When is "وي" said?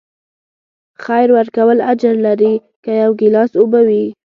3.87-4.05